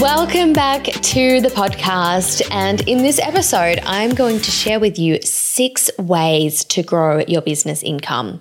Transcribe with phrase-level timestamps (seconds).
[0.00, 2.46] Welcome back to the podcast.
[2.52, 7.42] And in this episode, I'm going to share with you six ways to grow your
[7.42, 8.38] business income.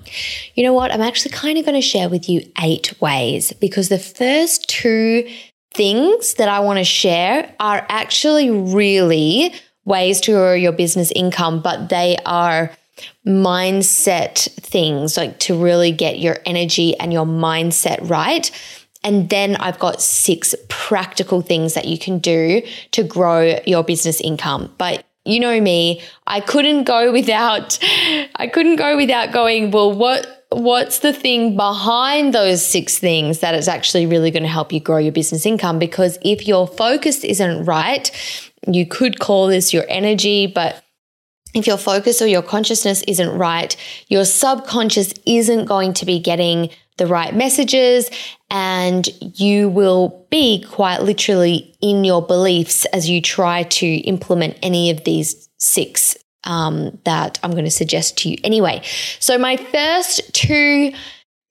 [0.54, 0.91] You know what?
[0.91, 5.27] I'm actually kind of going to share with you eight ways because the first two
[5.73, 9.51] things that I want to share are actually really
[9.84, 12.71] ways to grow your business income, but they are
[13.26, 18.51] mindset things like to really get your energy and your mindset right.
[19.03, 24.20] And then I've got six practical things that you can do to grow your business
[24.20, 24.73] income.
[24.77, 27.77] But you know me, I couldn't go without
[28.35, 33.54] I couldn't go without going, well, what what's the thing behind those six things that
[33.54, 37.23] is actually really going to help you grow your business income because if your focus
[37.26, 38.09] isn't right,
[38.65, 40.84] you could call this your energy, but
[41.54, 43.76] if your focus or your consciousness isn't right,
[44.07, 48.09] your subconscious isn't going to be getting the right messages
[48.49, 54.89] and you will be quite literally in your beliefs as you try to implement any
[54.89, 58.81] of these six um, that I'm going to suggest to you anyway.
[59.20, 60.93] So, my first two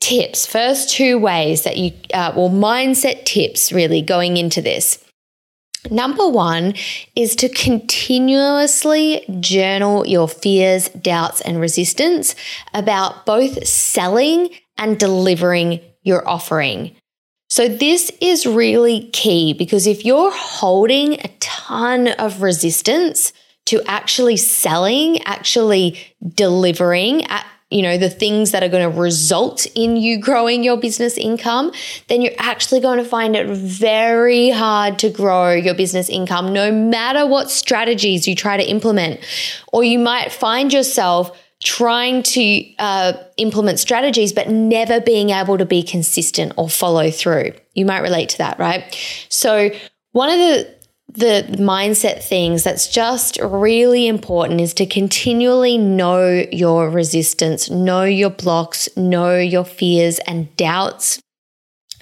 [0.00, 5.02] tips, first two ways that you, uh, well, mindset tips really going into this.
[5.90, 6.74] Number one
[7.14, 12.34] is to continuously journal your fears, doubts, and resistance
[12.74, 16.96] about both selling and delivering your offering.
[17.48, 23.32] So, this is really key because if you're holding a ton of resistance
[23.66, 25.98] to actually selling, actually
[26.34, 30.76] delivering, at, you know, the things that are going to result in you growing your
[30.76, 31.72] business income,
[32.08, 36.70] then you're actually going to find it very hard to grow your business income, no
[36.70, 39.20] matter what strategies you try to implement.
[39.72, 45.64] Or you might find yourself trying to uh, implement strategies, but never being able to
[45.64, 47.52] be consistent or follow through.
[47.74, 48.94] You might relate to that, right?
[49.28, 49.70] So,
[50.12, 50.76] one of the
[51.08, 58.28] the mindset things that's just really important is to continually know your resistance, know your
[58.28, 61.20] blocks, know your fears and doubts,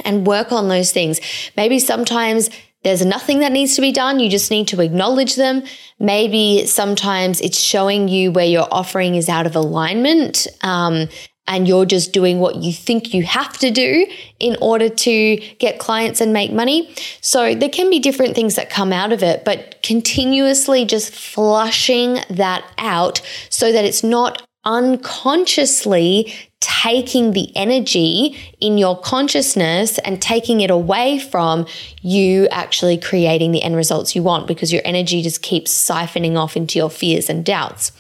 [0.05, 1.21] and work on those things.
[1.57, 2.51] Maybe sometimes
[2.85, 4.21] there's nothing that needs to be done.
[4.21, 5.65] You just need to acknowledge them.
[5.99, 10.47] Maybe sometimes it's showing you where your offering is out of alignment.
[10.63, 11.09] Um,
[11.47, 14.07] and you're just doing what you think you have to do
[14.39, 16.95] in order to get clients and make money.
[17.21, 22.21] So there can be different things that come out of it, but continuously just flushing
[22.31, 23.21] that out
[23.51, 31.19] so that it's not unconsciously taking the energy in your consciousness and taking it away
[31.19, 31.67] from
[32.01, 36.57] you actually creating the end results you want because your energy just keeps siphoning off
[36.57, 37.93] into your fears and doubts.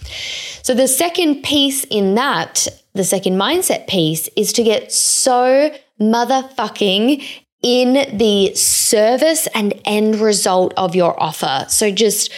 [0.63, 5.71] So, the second piece in that, the second mindset piece, is to get so
[6.01, 7.23] motherfucking
[7.63, 11.67] in the service and end result of your offer.
[11.69, 12.31] So, just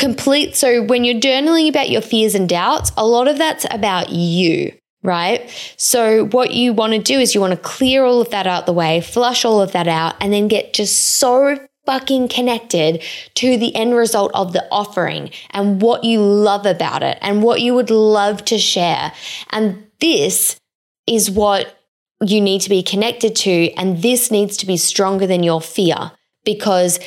[0.00, 0.56] complete.
[0.56, 4.72] So, when you're journaling about your fears and doubts, a lot of that's about you
[5.02, 5.48] right?
[5.76, 8.66] So, what you want to do is you want to clear all of that out
[8.66, 11.56] the way, flush all of that out, and then get just so
[11.86, 13.02] fucking connected
[13.34, 17.60] to the end result of the offering and what you love about it and what
[17.60, 19.12] you would love to share.
[19.50, 20.60] And this
[21.06, 21.78] is what
[22.22, 23.72] you need to be connected to.
[23.72, 26.12] And this needs to be stronger than your fear
[26.44, 27.00] because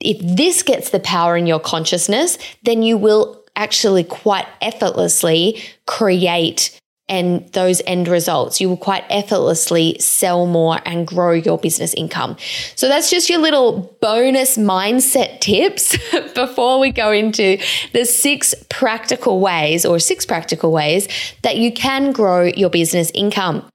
[0.00, 6.78] if this gets the power in your consciousness, then you will actually quite effortlessly create
[7.08, 8.60] and those end results.
[8.60, 12.36] You will quite effortlessly sell more and grow your business income.
[12.76, 15.96] So that's just your little bonus mindset tips
[16.34, 17.58] before we go into
[17.92, 21.08] the six practical ways or six practical ways
[21.42, 23.66] that you can grow your business income.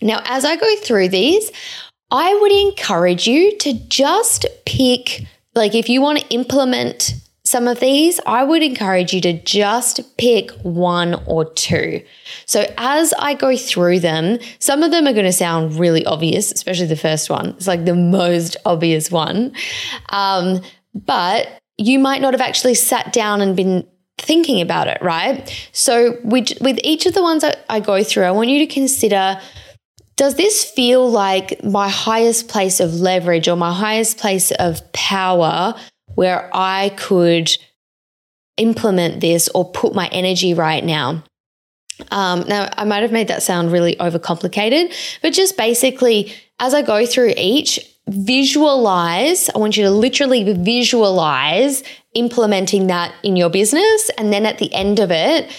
[0.00, 1.50] Now, as I go through these,
[2.10, 5.26] I would encourage you to just pick,
[5.58, 7.14] like, if you want to implement
[7.44, 12.02] some of these, I would encourage you to just pick one or two.
[12.44, 16.52] So as I go through them, some of them are going to sound really obvious,
[16.52, 17.50] especially the first one.
[17.50, 19.52] It's like the most obvious one.
[20.10, 20.60] Um,
[20.94, 23.86] but you might not have actually sat down and been
[24.18, 25.48] thinking about it, right?
[25.72, 29.40] So with, with each of the ones I go through, I want you to consider
[30.18, 35.74] does this feel like my highest place of leverage or my highest place of power
[36.16, 37.56] where I could
[38.56, 41.22] implement this or put my energy right now.
[42.10, 44.92] Um, now, I might have made that sound really overcomplicated,
[45.22, 47.78] but just basically, as I go through each,
[48.08, 49.48] visualize.
[49.50, 51.84] I want you to literally visualize
[52.14, 54.10] implementing that in your business.
[54.18, 55.50] And then at the end of it,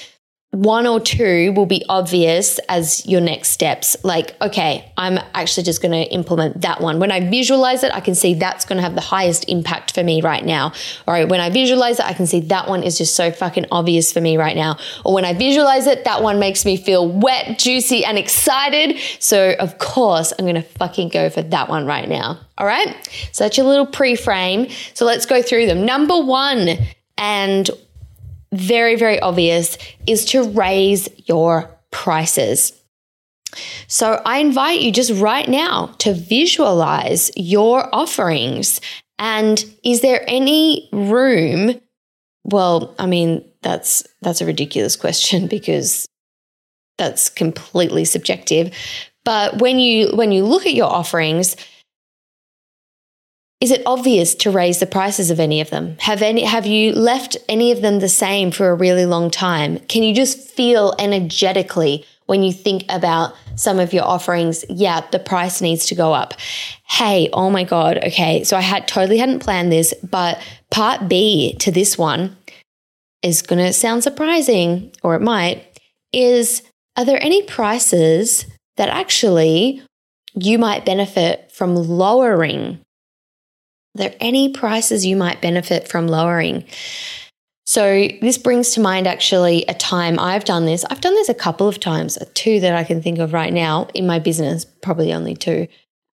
[0.52, 3.96] one or two will be obvious as your next steps.
[4.04, 7.00] Like, okay, I'm actually just going to implement that one.
[7.00, 10.04] When I visualize it, I can see that's going to have the highest impact for
[10.04, 10.74] me right now.
[11.08, 11.30] All right.
[11.30, 14.22] When I visualize it, I can see that one is just so fucking obvious for
[14.22, 14.80] me right now.
[15.06, 18.98] Or when I visualize it, that one makes me feel wet, juicy, and excited.
[19.20, 22.40] So, of course, I'm going to fucking go for that one right now.
[22.58, 23.08] All right.
[23.34, 24.68] So that's your little pre frame.
[24.96, 25.86] So let's go through them.
[25.86, 26.70] Number one,
[27.20, 27.70] and
[28.54, 32.74] very, very obvious is to raise your prices.
[33.88, 38.80] So I invite you just right now to visualize your offerings.
[39.18, 41.80] And is there any room?
[42.44, 46.08] Well, I mean, that's that's a ridiculous question because
[46.98, 48.74] that's completely subjective.
[49.26, 51.56] But when you when you look at your offerings,
[53.62, 55.98] is it obvious to raise the prices of any of them?
[56.00, 59.80] Have any have you left any of them the same for a really long time?
[59.80, 65.18] Can you just feel energetically when you think about some of your offerings, yeah, the
[65.18, 66.36] price needs to go up.
[66.88, 68.44] Hey, oh my god, okay.
[68.44, 70.40] So I had totally hadn't planned this, but
[70.70, 72.38] part B to this one
[73.24, 75.66] is going to sound surprising or it might
[76.14, 76.62] is
[76.96, 78.46] are there any prices
[78.78, 79.82] that actually
[80.36, 82.80] you might benefit from lowering
[83.96, 86.66] are there any prices you might benefit from lowering?
[87.66, 90.84] So, this brings to mind actually a time I've done this.
[90.86, 93.88] I've done this a couple of times, two that I can think of right now
[93.94, 95.68] in my business, probably only two.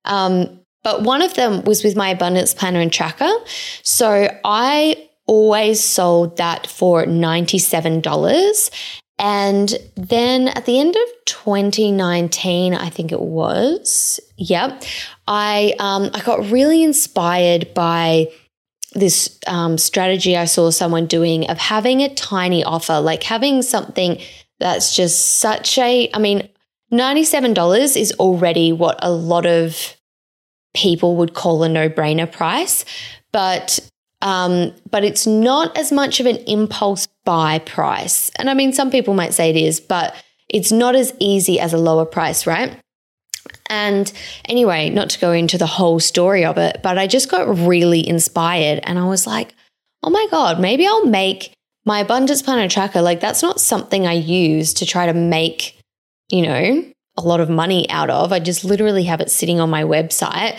[0.04, 3.32] Um, but one of them was with my abundance planner and tracker.
[3.82, 8.70] So, I always sold that for $97.
[9.18, 14.82] And then at the end of 2019, I think it was, yep,
[15.26, 18.28] I um, I got really inspired by
[18.92, 24.20] this um, strategy I saw someone doing of having a tiny offer, like having something
[24.58, 26.48] that's just such a, I mean,
[26.92, 29.96] $97 is already what a lot of
[30.74, 32.84] people would call a no brainer price,
[33.32, 33.78] but
[34.22, 38.30] um, but it's not as much of an impulse buy price.
[38.36, 40.14] And I mean, some people might say it is, but
[40.48, 42.78] it's not as easy as a lower price, right?
[43.68, 44.12] And
[44.46, 48.06] anyway, not to go into the whole story of it, but I just got really
[48.06, 49.54] inspired and I was like,
[50.02, 51.52] oh my God, maybe I'll make
[51.84, 53.02] my abundance planner tracker.
[53.02, 55.80] Like, that's not something I use to try to make,
[56.30, 56.84] you know,
[57.16, 58.32] a lot of money out of.
[58.32, 60.58] I just literally have it sitting on my website.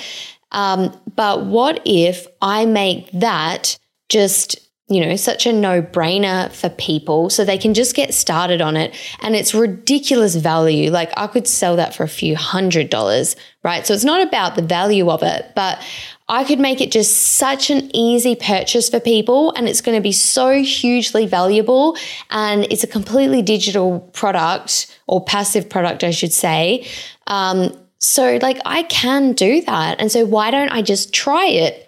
[0.51, 3.77] Um, but what if I make that
[4.09, 7.29] just you know, such a no brainer for people.
[7.29, 8.95] So they can just get started on it.
[9.21, 10.91] And it's ridiculous value.
[10.91, 13.85] Like I could sell that for a few hundred dollars, right?
[13.85, 15.81] So it's not about the value of it, but
[16.29, 20.01] I could make it just such an easy purchase for people and it's going to
[20.01, 21.97] be so hugely valuable.
[22.29, 26.87] And it's a completely digital product or passive product, I should say.
[27.27, 29.99] Um, so, like, I can do that.
[29.99, 31.87] And so, why don't I just try it?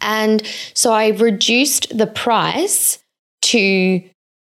[0.00, 0.42] And
[0.74, 2.98] so I reduced the price
[3.42, 4.02] to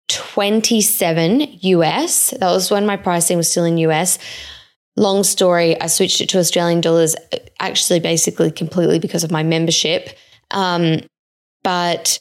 [0.10, 2.32] 27 US.
[2.32, 4.18] That was when my pricing was still in US.
[4.96, 7.16] Long story, I switched it to Australian dollars
[7.60, 10.10] actually basically completely because of my membership.
[10.52, 11.02] Um,
[11.64, 12.20] but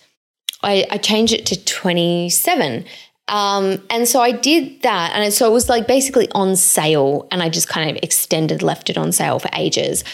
[0.62, 2.84] I, I, changed it to 27.
[3.28, 5.12] Um, and so I did that.
[5.14, 7.28] And so it was like basically on sale.
[7.30, 10.04] And I just kind of extended, left it on sale for ages.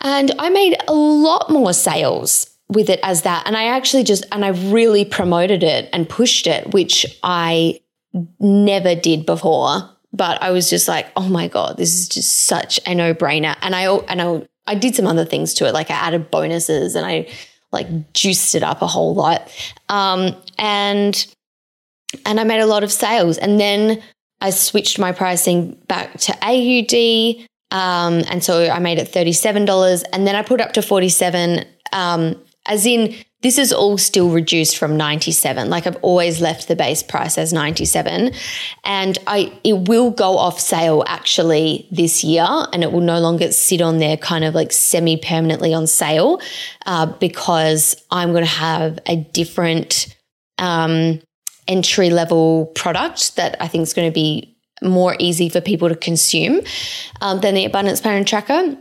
[0.00, 3.46] And I made a lot more sales with it as that.
[3.46, 7.80] And I actually just, and I really promoted it and pushed it, which I
[8.40, 9.88] never did before.
[10.14, 13.56] But I was just like, oh my God, this is just such a no brainer.
[13.62, 15.72] And I, and I, I did some other things to it.
[15.72, 17.28] Like I added bonuses and I
[17.72, 19.50] like juiced it up a whole lot.
[19.88, 21.26] Um, and,
[22.26, 23.38] and I made a lot of sales.
[23.38, 24.02] And then
[24.40, 30.26] I switched my pricing back to AUD um, and so I made it $37 and
[30.26, 34.96] then I put up to 47 um, as in this is all still reduced from
[34.96, 38.32] 97 like i've always left the base price as 97
[38.84, 43.50] and i it will go off sale actually this year and it will no longer
[43.50, 46.40] sit on there kind of like semi permanently on sale
[46.86, 50.14] uh, because i'm going to have a different
[50.58, 51.20] um,
[51.68, 55.94] entry level product that i think is going to be more easy for people to
[55.94, 56.60] consume
[57.20, 58.76] um, than the abundance planner tracker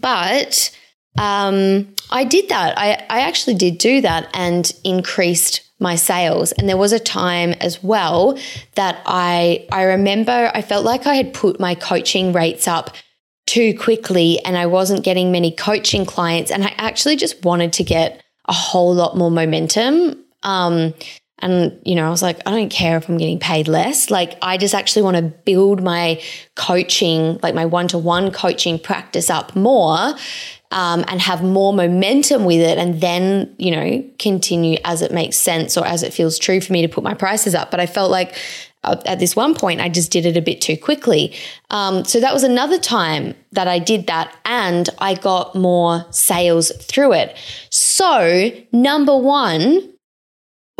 [0.00, 0.70] but
[1.18, 2.78] um, I did that.
[2.78, 6.52] I, I actually did do that and increased my sales.
[6.52, 8.38] And there was a time as well
[8.76, 12.94] that I I remember I felt like I had put my coaching rates up
[13.46, 16.50] too quickly and I wasn't getting many coaching clients.
[16.50, 20.24] And I actually just wanted to get a whole lot more momentum.
[20.44, 20.94] Um,
[21.42, 24.10] and, you know, I was like, I don't care if I'm getting paid less.
[24.10, 26.22] Like, I just actually want to build my
[26.54, 30.14] coaching, like my one to one coaching practice up more
[30.70, 35.36] um, and have more momentum with it and then, you know, continue as it makes
[35.36, 37.72] sense or as it feels true for me to put my prices up.
[37.72, 38.36] But I felt like
[38.84, 41.34] uh, at this one point, I just did it a bit too quickly.
[41.70, 46.72] Um, so that was another time that I did that and I got more sales
[46.80, 47.36] through it.
[47.70, 49.91] So, number one,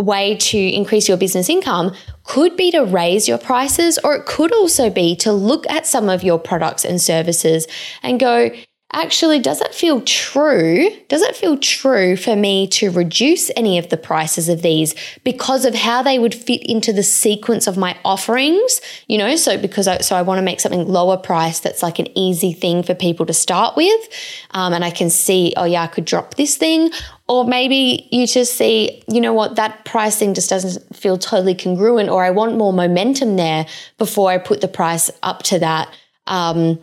[0.03, 1.95] way to increase your business income
[2.25, 6.09] could be to raise your prices, or it could also be to look at some
[6.09, 7.67] of your products and services
[8.03, 8.51] and go,
[8.93, 10.91] actually, does it feel true?
[11.09, 14.95] Does it feel true for me to reduce any of the prices of these
[15.25, 18.81] because of how they would fit into the sequence of my offerings?
[19.09, 21.99] You know, so because I, so I want to make something lower price that's like
[21.99, 24.09] an easy thing for people to start with,
[24.51, 26.91] um, and I can see, oh yeah, I could drop this thing,
[27.33, 32.11] or maybe you just see, you know what, that pricing just doesn't feel totally congruent,
[32.11, 33.65] or I want more momentum there
[33.97, 35.89] before I put the price up to that.
[36.27, 36.79] Um,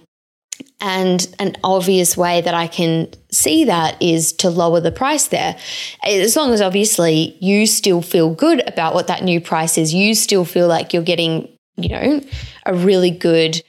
[0.81, 5.55] and an obvious way that I can see that is to lower the price there.
[6.03, 10.15] As long as obviously you still feel good about what that new price is, you
[10.15, 12.21] still feel like you're getting, you know,
[12.65, 13.61] a really good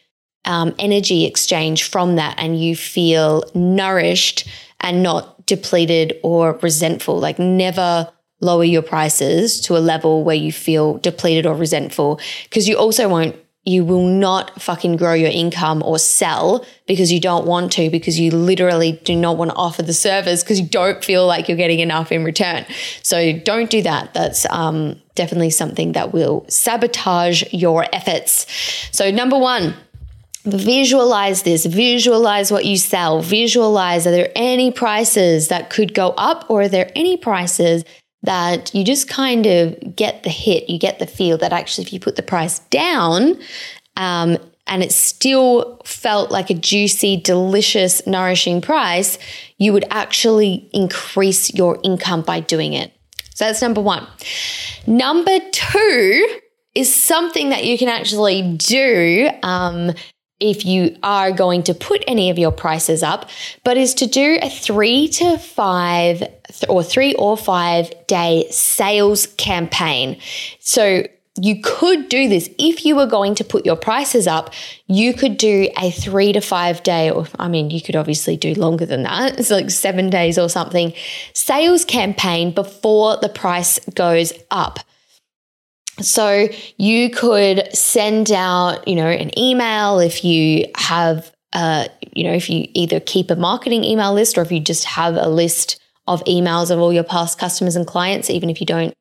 [0.46, 4.48] um, energy exchange from that, and you feel nourished
[4.80, 7.18] and not depleted or resentful.
[7.20, 12.66] Like, never lower your prices to a level where you feel depleted or resentful because
[12.66, 17.46] you also won't you will not fucking grow your income or sell because you don't
[17.46, 21.04] want to, because you literally do not want to offer the service because you don't
[21.04, 22.64] feel like you're getting enough in return.
[23.02, 24.14] So don't do that.
[24.14, 28.46] That's um, definitely something that will sabotage your efforts.
[28.92, 29.74] So, number one,
[30.44, 36.48] visualize this, visualize what you sell, visualize are there any prices that could go up
[36.48, 37.84] or are there any prices
[38.22, 41.92] that you just kind of get the hit, you get the feel that actually, if
[41.92, 43.38] you put the price down,
[43.96, 49.18] um, and it still felt like a juicy, delicious, nourishing price,
[49.58, 52.92] you would actually increase your income by doing it.
[53.34, 54.06] So that's number one.
[54.86, 56.38] Number two
[56.74, 59.92] is something that you can actually do um,
[60.40, 63.28] if you are going to put any of your prices up,
[63.64, 66.22] but is to do a three to five
[66.68, 70.18] or three or five day sales campaign.
[70.58, 71.04] So
[71.40, 74.52] you could do this if you were going to put your prices up.
[74.86, 78.54] You could do a three to five day, or I mean, you could obviously do
[78.54, 79.20] longer than that.
[79.38, 80.92] It's like seven days or something,
[81.32, 84.80] sales campaign before the price goes up.
[86.00, 92.32] So you could send out, you know, an email if you have, uh, you know,
[92.32, 95.80] if you either keep a marketing email list or if you just have a list
[96.06, 98.94] of emails of all your past customers and clients, even if you don't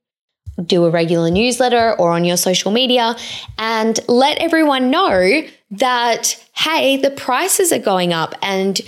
[0.66, 3.16] do a regular newsletter or on your social media,
[3.58, 5.42] and let everyone know
[5.72, 8.82] that, hey, the prices are going up and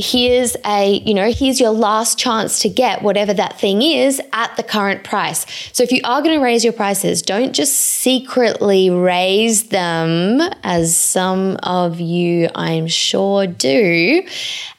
[0.00, 4.56] here's a, you know, here's your last chance to get whatever that thing is at
[4.56, 5.46] the current price.
[5.72, 10.96] So if you are going to raise your prices, don't just secretly raise them as
[10.96, 14.22] some of you I'm sure do.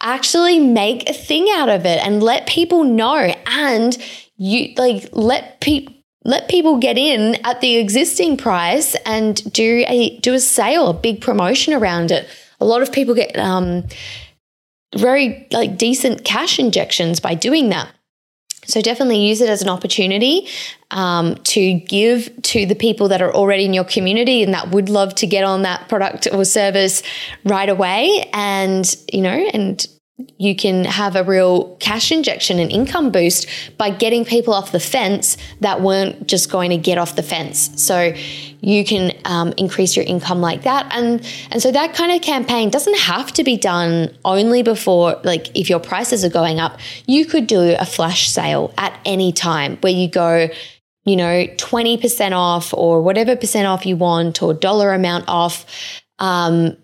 [0.01, 3.97] Actually make a thing out of it and let people know and
[4.37, 10.19] you like let people let people get in at the existing price and do a
[10.19, 12.27] do a sale, a big promotion around it.
[12.59, 13.85] A lot of people get um,
[14.97, 17.89] very like decent cash injections by doing that.
[18.65, 20.47] So definitely use it as an opportunity
[20.91, 24.87] um, to give to the people that are already in your community and that would
[24.87, 27.01] love to get on that product or service
[27.43, 29.87] right away, and you know, and
[30.37, 33.47] you can have a real cash injection and income boost
[33.77, 37.71] by getting people off the fence that weren't just going to get off the fence.
[37.81, 38.13] So
[38.61, 42.69] you can um, increase your income like that, and and so that kind of campaign
[42.69, 46.79] doesn't have to be done only before like if your prices are going up.
[47.07, 50.49] You could do a flash sale at any time where you go.
[51.03, 55.65] You know, 20% off or whatever percent off you want or dollar amount off.
[56.19, 56.77] Um,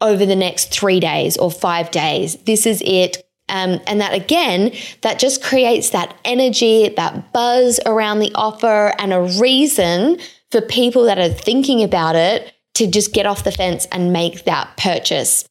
[0.00, 2.36] over the next three days or five days.
[2.44, 3.22] This is it.
[3.48, 9.12] Um, and that again, that just creates that energy, that buzz around the offer, and
[9.12, 10.18] a reason
[10.50, 14.44] for people that are thinking about it to just get off the fence and make
[14.44, 15.44] that purchase.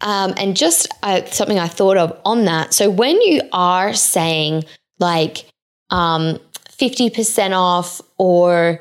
[0.00, 2.74] Um, and just uh, something I thought of on that.
[2.74, 4.64] So when you are saying
[4.98, 5.46] like
[5.90, 8.80] um, 50% off or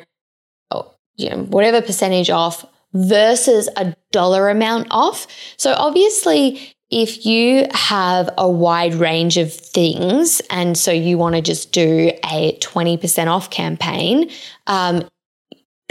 [0.71, 5.27] oh, you know, whatever percentage off versus a dollar amount off.
[5.57, 11.41] So obviously, if you have a wide range of things and so you want to
[11.41, 14.29] just do a 20% off campaign,
[14.67, 15.07] um,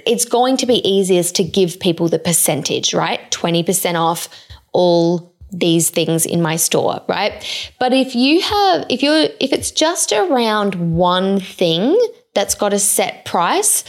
[0.06, 3.30] it's going to be easiest to give people the percentage, right?
[3.30, 4.28] 20% off
[4.72, 7.72] all these things in my store, right?
[7.78, 11.98] But if you have, if you're, if it's just around one thing
[12.34, 13.84] that's got a set price,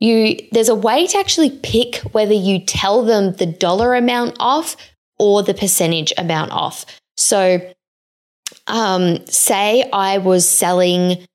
[0.00, 4.76] you there's a way to actually pick whether you tell them the dollar amount off
[5.18, 6.84] or the percentage amount off.
[7.16, 7.72] So,
[8.66, 11.26] um, say I was selling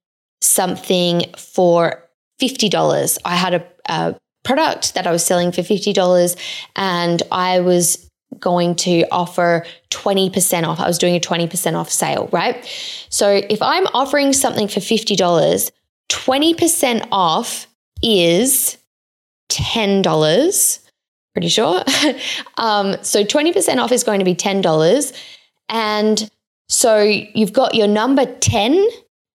[0.41, 2.03] something for
[2.41, 3.17] $50.
[3.25, 6.35] I had a, a product that I was selling for $50
[6.75, 10.79] and I was going to offer 20% off.
[10.79, 12.65] I was doing a 20% off sale, right?
[13.09, 15.71] So if I'm offering something for $50,
[16.09, 17.67] 20% off
[18.01, 18.77] is
[19.49, 20.79] $10.
[21.33, 21.83] Pretty sure.
[22.57, 25.13] um, so 20% off is going to be $10.
[25.69, 26.29] And
[26.67, 28.87] so you've got your number 10,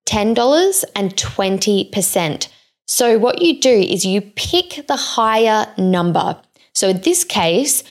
[0.08, 2.49] $10 and 20%.
[2.88, 6.40] So what you do is you pick the higher number.
[6.75, 7.82] So in this case,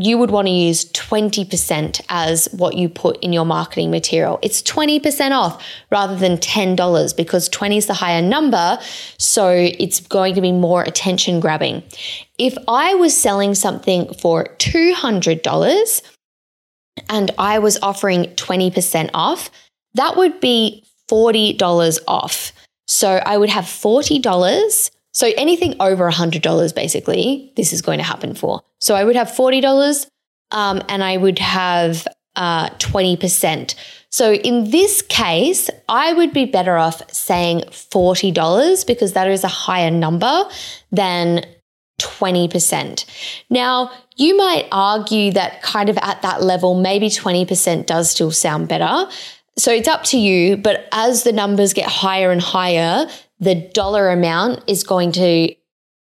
[0.00, 4.38] you would want to use 20% as what you put in your marketing material.
[4.40, 8.78] It's 20% off rather than $10 because 20 is the higher number.
[9.18, 11.82] So it's going to be more attention grabbing.
[12.38, 16.02] If I was selling something for $200
[17.10, 19.50] and I was offering 20% off,
[19.92, 22.52] that would be $40 off.
[22.88, 28.34] So I would have $40 so anything over $100, basically, this is going to happen
[28.34, 28.62] for.
[28.80, 30.06] So I would have $40
[30.52, 33.74] um, and I would have uh, 20%.
[34.10, 39.48] So in this case, I would be better off saying $40 because that is a
[39.48, 40.48] higher number
[40.90, 41.44] than
[42.00, 43.04] 20%.
[43.50, 48.68] Now, you might argue that kind of at that level, maybe 20% does still sound
[48.68, 49.08] better.
[49.58, 50.56] So it's up to you.
[50.56, 53.06] But as the numbers get higher and higher,
[53.40, 55.54] the dollar amount is going to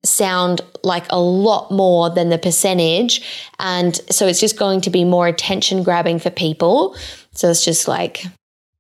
[0.04, 3.22] sound like a lot more than the percentage.
[3.60, 6.96] And so it's just going to be more attention grabbing for people.
[7.34, 8.26] So it's just like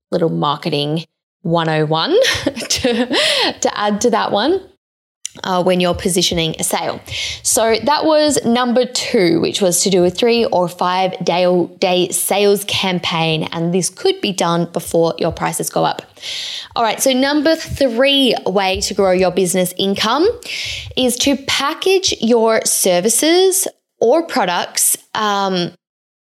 [0.09, 1.05] little marketing
[1.43, 2.11] 101
[2.45, 3.05] to,
[3.61, 4.67] to add to that one
[5.43, 7.01] uh, when you're positioning a sale.
[7.43, 11.45] So that was number two, which was to do a three or five day,
[11.79, 13.47] day sales campaign.
[13.51, 16.01] And this could be done before your prices go up.
[16.75, 17.01] All right.
[17.01, 20.27] So number three way to grow your business income
[20.95, 23.67] is to package your services
[23.99, 25.71] or products um,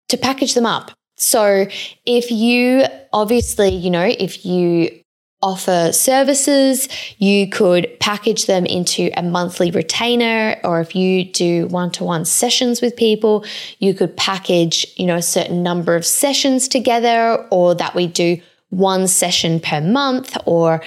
[0.10, 0.92] to package them up.
[1.18, 1.68] So
[2.06, 2.84] if you
[3.14, 5.01] obviously, you know, if you
[5.42, 6.88] offer services.
[7.18, 12.26] You could package them into a monthly retainer, or if you do one to one
[12.26, 13.46] sessions with people,
[13.80, 18.42] you could package, you know, a certain number of sessions together, or that we do
[18.70, 20.82] one session per month, or,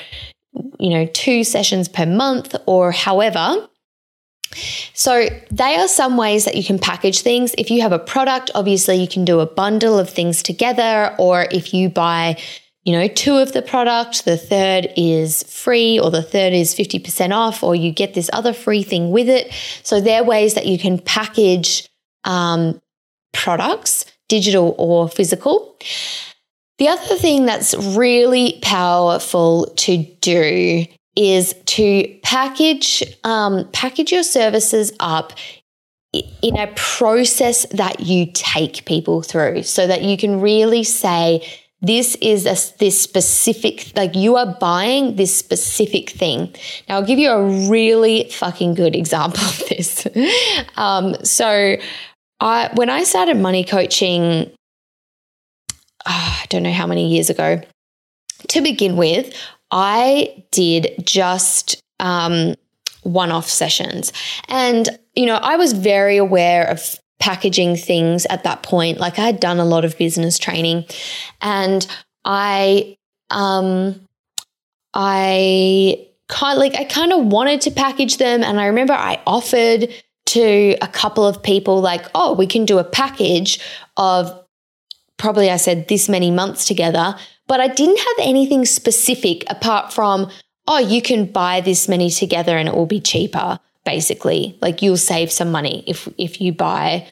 [0.79, 3.69] you know, two sessions per month, or however.
[4.93, 7.55] So, they are some ways that you can package things.
[7.59, 11.49] If you have a product, obviously you can do a bundle of things together, or
[11.51, 12.37] if you buy
[12.85, 17.35] you know, two of the product, the third is free, or the third is 50%
[17.35, 19.53] off, or you get this other free thing with it.
[19.83, 21.89] So there are ways that you can package
[22.25, 22.81] um,
[23.33, 25.79] products, digital or physical.
[26.79, 30.85] The other thing that's really powerful to do
[31.17, 35.33] is to package um, package your services up
[36.13, 41.47] in a process that you take people through, so that you can really say
[41.87, 46.55] this is a, this specific, like you are buying this specific thing.
[46.89, 50.07] Now, I'll give you a really fucking good example of this.
[50.77, 51.77] um, so,
[52.41, 54.51] I, when I started money coaching
[56.07, 57.61] oh, I don't know how many years ago.
[58.49, 59.35] To begin with,
[59.71, 62.55] I did just um,
[63.03, 64.13] one off sessions.
[64.49, 68.99] And, you know, I was very aware of packaging things at that point.
[68.99, 70.85] Like I had done a lot of business training
[71.41, 71.87] and
[72.25, 72.97] I,
[73.31, 74.01] um,
[74.93, 78.43] I kind like, I kind of wanted to package them.
[78.43, 79.89] And I remember I offered
[80.27, 83.61] to a couple of people, like, oh, we can do a package
[83.97, 84.45] of
[85.17, 90.31] probably I said this many months together, but I didn't have anything specific apart from,
[90.67, 94.59] oh, you can buy this many together and it will be cheaper, basically.
[94.61, 97.11] Like you'll save some money if if you buy,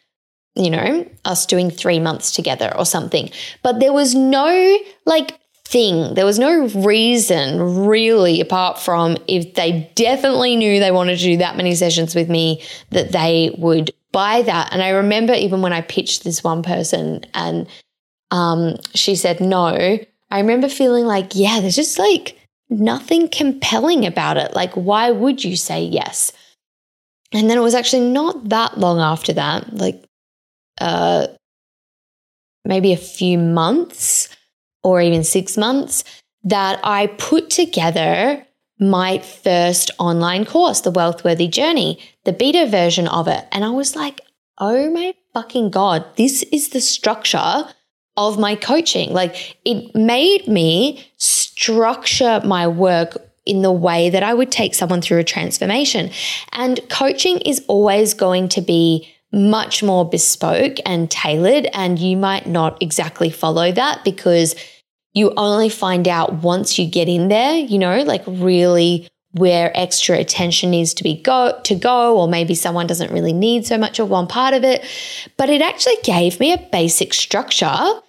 [0.55, 3.31] you know, us doing 3 months together or something.
[3.63, 6.15] But there was no like thing.
[6.15, 11.37] There was no reason really apart from if they definitely knew they wanted to do
[11.39, 14.73] that many sessions with me that they would buy that.
[14.73, 17.67] And I remember even when I pitched this one person and
[18.31, 19.99] um, she said no,
[20.31, 24.55] I remember feeling like, yeah, there's just like nothing compelling about it.
[24.55, 26.33] Like, why would you say yes?
[27.33, 30.05] And then it was actually not that long after that, like
[30.81, 31.29] uh,
[32.65, 34.29] maybe a few months
[34.83, 36.05] or even six months,
[36.45, 38.45] that I put together
[38.79, 43.47] my first online course, The Wealthworthy Journey, the beta version of it.
[43.53, 44.21] And I was like,
[44.59, 47.65] oh my fucking God, this is the structure
[48.17, 49.13] of my coaching.
[49.13, 55.03] Like it made me structure my work in the way that I would take someone
[55.03, 56.11] through a transformation.
[56.53, 61.67] And coaching is always going to be much more bespoke and tailored.
[61.73, 64.55] And you might not exactly follow that because
[65.15, 70.19] you only find out once you get in there, you know, like really where extra
[70.19, 73.99] attention needs to be go to go or maybe someone doesn't really need so much
[73.99, 74.85] of one part of it
[75.39, 78.01] but it actually gave me a basic structure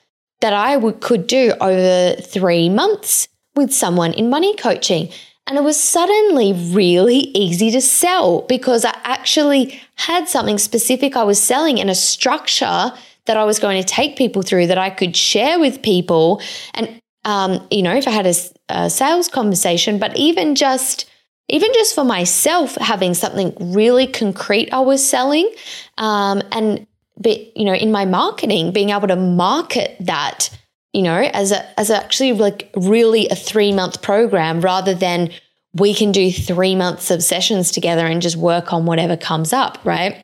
[0.41, 5.09] that I would, could do over 3 months with someone in money coaching.
[5.45, 11.23] And it was suddenly really easy to sell because I actually had something specific I
[11.23, 12.93] was selling and a structure
[13.25, 16.41] that I was going to take people through that I could share with people.
[16.73, 18.33] And um, you know if I had a,
[18.69, 21.09] a sales conversation but even just
[21.49, 25.49] even just for myself, having something really concrete I was selling,
[25.97, 26.87] um, and
[27.23, 30.49] you know, in my marketing, being able to market that,
[30.93, 35.31] you know, as a as actually like really a three month program rather than
[35.73, 39.79] we can do three months of sessions together and just work on whatever comes up,
[39.83, 40.23] right?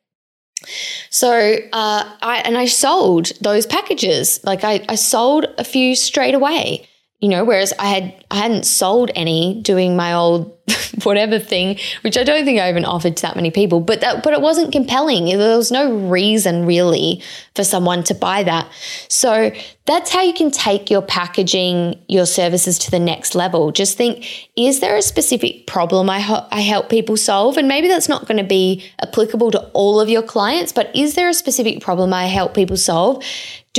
[1.10, 1.32] So
[1.74, 4.40] uh, I and I sold those packages.
[4.44, 6.89] Like I, I sold a few straight away
[7.20, 10.56] you know whereas i had i hadn't sold any doing my old
[11.04, 14.24] whatever thing which i don't think i even offered to that many people but that
[14.24, 15.26] but it wasn't compelling.
[15.26, 17.22] There was no reason really
[17.56, 18.70] for someone to buy that.
[19.08, 19.52] So
[19.86, 23.72] that's how you can take your packaging your services to the next level.
[23.72, 27.58] Just think is there a specific problem i, ho- I help people solve?
[27.58, 31.16] And maybe that's not going to be applicable to all of your clients but is
[31.16, 33.24] there a specific problem i help people solve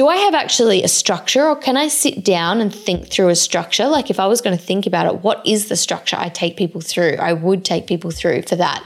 [0.01, 3.35] do I have actually a structure or can I sit down and think through a
[3.37, 3.87] structure?
[3.87, 6.57] Like if I was going to think about it, what is the structure I take
[6.57, 7.17] people through?
[7.17, 8.83] I would take people through for that.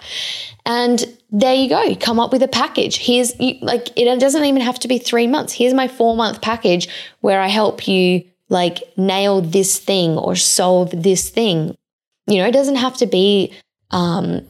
[0.66, 1.94] And there you go.
[2.00, 2.96] Come up with a package.
[2.96, 5.52] Here's like it doesn't even have to be 3 months.
[5.52, 6.88] Here's my 4 month package
[7.20, 11.76] where I help you like nail this thing or solve this thing.
[12.26, 13.54] You know, it doesn't have to be
[13.92, 14.44] um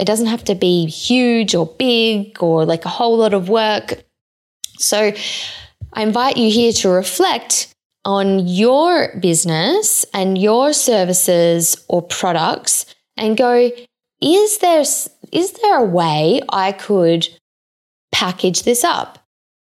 [0.00, 4.02] it doesn't have to be huge or big or like a whole lot of work.
[4.80, 5.12] So
[5.98, 13.36] I invite you here to reflect on your business and your services or products and
[13.36, 13.72] go,
[14.22, 14.82] is there,
[15.32, 17.26] is there a way I could
[18.12, 19.18] package this up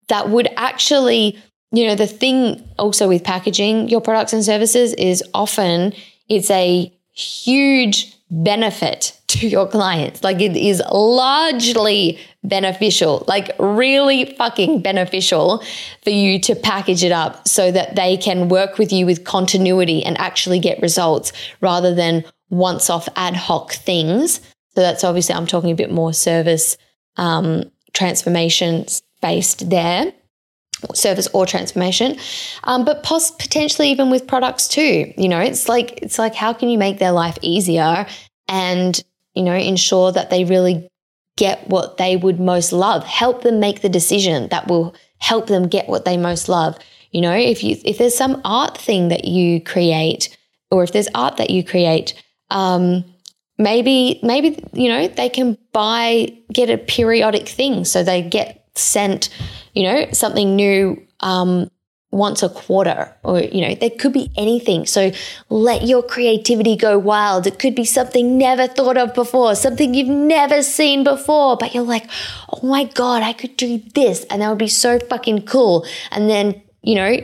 [0.10, 1.40] that would actually,
[1.72, 5.94] you know, the thing also with packaging your products and services is often
[6.28, 10.24] it's a huge benefit to your clients.
[10.24, 15.63] Like it is largely beneficial, like really fucking beneficial
[16.04, 20.04] for you to package it up so that they can work with you with continuity
[20.04, 24.39] and actually get results rather than once off ad hoc things.
[24.76, 26.78] So that's obviously, I'm talking a bit more service
[27.18, 27.63] um,
[27.94, 28.86] transformation
[29.22, 30.13] based there
[30.94, 32.18] service or transformation
[32.63, 35.39] um, but pos- potentially even with products too you know?
[35.39, 38.06] It's like it's like how can you make their life easier
[38.48, 39.02] and
[39.34, 40.88] you know ensure that they really
[41.38, 43.04] get what they would most love?
[43.04, 46.78] Help them make the decision that will help them get what they most love.
[47.12, 50.36] You know if you if there's some art thing that you create
[50.72, 52.13] or if there's art that you create
[52.52, 53.04] um,
[53.58, 59.30] maybe maybe you know they can buy get a periodic thing so they get sent
[59.74, 61.70] you know, something new um,
[62.12, 64.86] once a quarter or you know there could be anything.
[64.86, 65.12] So
[65.50, 67.46] let your creativity go wild.
[67.46, 71.84] It could be something never thought of before something you've never seen before but you're
[71.84, 72.10] like
[72.52, 75.86] oh my god i could do this and that would be so fucking cool.
[76.12, 77.18] And then you know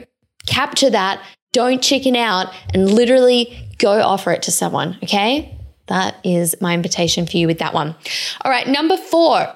[0.45, 5.51] capture that don't chicken out and literally go offer it to someone okay?
[5.87, 7.95] That is my invitation for you with that one.
[8.41, 9.55] All right number 4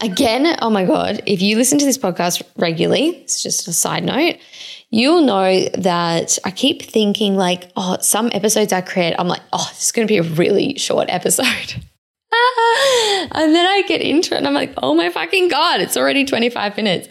[0.00, 4.04] Again, oh my God, if you listen to this podcast regularly, it's just a side
[4.04, 4.36] note,
[4.90, 9.66] you'll know that I keep thinking, like, oh, some episodes I create, I'm like, oh,
[9.70, 11.46] this is going to be a really short episode.
[12.30, 16.24] and then I get into it and I'm like, oh my fucking God, it's already
[16.24, 17.08] 25 minutes.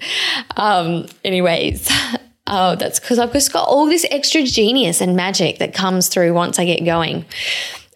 [0.55, 1.89] Um, anyways,
[2.47, 6.33] oh, that's because I've just got all this extra genius and magic that comes through
[6.33, 7.25] once I get going.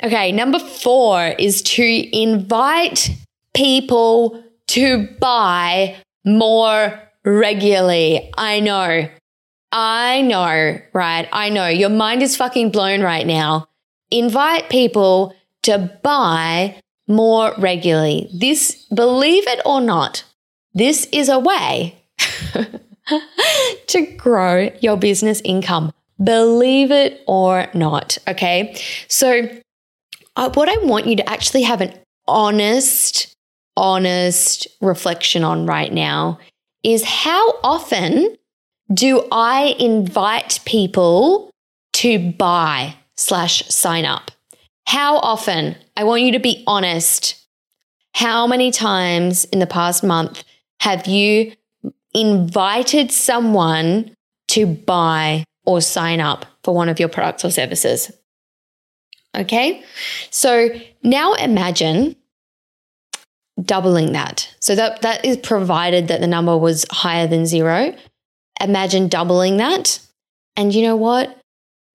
[0.03, 3.11] Okay, number four is to invite
[3.53, 8.31] people to buy more regularly.
[8.37, 9.09] I know.
[9.73, 11.27] I know, right?
[11.33, 11.67] I know.
[11.67, 13.67] Your mind is fucking blown right now.
[14.11, 18.29] Invite people to buy more regularly.
[18.33, 20.23] This, believe it or not,
[20.73, 21.97] this is a way
[23.87, 25.91] to grow your business income.
[26.23, 28.17] Believe it or not.
[28.25, 28.79] Okay.
[29.09, 29.49] So,
[30.37, 31.93] uh, what I want you to actually have an
[32.25, 33.35] honest
[33.77, 36.39] honest reflection on right now
[36.83, 38.35] is how often
[38.93, 41.51] do I invite people
[41.93, 44.31] to buy slash sign up?
[44.85, 45.75] How often?
[45.95, 47.35] I want you to be honest.
[48.13, 50.43] How many times in the past month
[50.79, 51.53] have you
[52.13, 54.13] invited someone
[54.49, 58.11] to buy or sign up for one of your products or services?
[59.35, 59.83] Okay.
[60.29, 60.69] So
[61.03, 62.15] now imagine
[63.61, 64.53] doubling that.
[64.59, 67.95] So that that is provided that the number was higher than zero.
[68.59, 69.99] Imagine doubling that.
[70.55, 71.37] And you know what?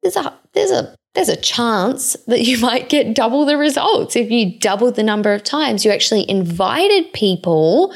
[0.03, 4.31] There's a there's a there's a chance that you might get double the results if
[4.31, 7.95] you double the number of times you actually invited people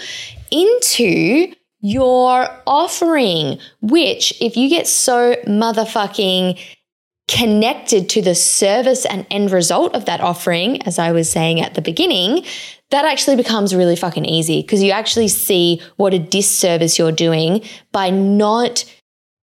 [0.51, 6.59] into your offering, which if you get so motherfucking
[7.29, 11.75] connected to the service and end result of that offering, as I was saying at
[11.75, 12.45] the beginning,
[12.91, 17.63] that actually becomes really fucking easy because you actually see what a disservice you're doing
[17.93, 18.85] by not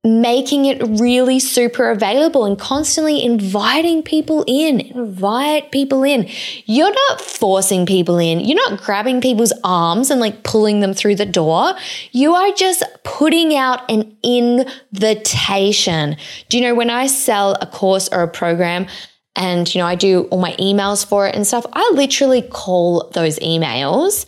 [0.05, 4.79] making it really super available and constantly inviting people in.
[4.79, 6.29] Invite people in.
[6.65, 8.39] You're not forcing people in.
[8.39, 11.73] You're not grabbing people's arms and like pulling them through the door.
[12.11, 16.17] You are just putting out an invitation.
[16.49, 18.85] Do you know when I sell a course or a program?
[19.35, 21.65] And you know I do all my emails for it and stuff.
[21.73, 24.25] I literally call those emails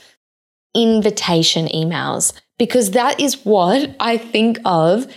[0.75, 5.07] invitation emails because that is what I think of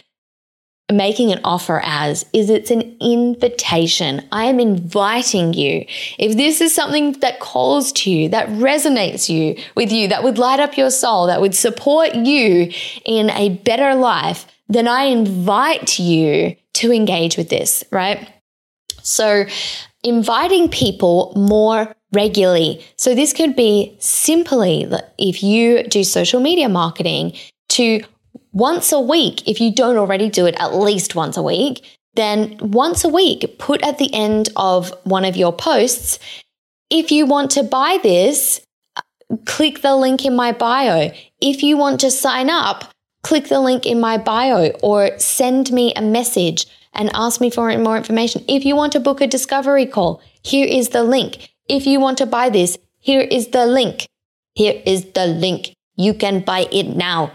[0.90, 4.26] making an offer as is it's an invitation.
[4.33, 5.85] I am inviting you.
[6.18, 10.38] If this is something that calls to you, that resonates you with you, that would
[10.38, 12.72] light up your soul, that would support you
[13.05, 18.29] in a better life, then I invite you to engage with this, right?
[19.03, 19.45] So,
[20.03, 22.85] inviting people more regularly.
[22.97, 27.35] So, this could be simply if you do social media marketing
[27.71, 28.03] to
[28.53, 31.85] once a week, if you don't already do it at least once a week,
[32.15, 36.19] then once a week, put at the end of one of your posts,
[36.91, 38.61] if you want to buy this,
[39.47, 41.13] click the link in my bio.
[41.41, 45.93] If you want to sign up, click the link in my bio or send me
[45.95, 48.44] a message and ask me for more information.
[48.48, 51.50] If you want to book a discovery call, here is the link.
[51.68, 54.07] If you want to buy this, here is the link.
[54.55, 55.74] Here is the link.
[55.96, 57.33] You can buy it now.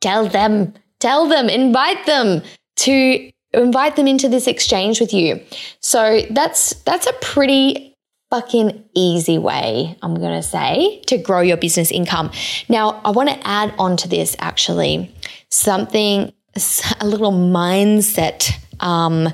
[0.00, 2.42] Tell them, tell them, invite them
[2.76, 5.40] to invite them into this exchange with you.
[5.80, 7.96] So that's that's a pretty
[8.30, 12.30] fucking easy way, I'm going to say, to grow your business income.
[12.68, 15.14] Now, I want to add on to this actually
[15.50, 16.32] something
[17.00, 19.28] a little mindset um,